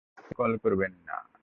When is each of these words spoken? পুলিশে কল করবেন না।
পুলিশে 0.07 0.33
কল 0.39 0.51
করবেন 0.63 0.93
না। 1.07 1.15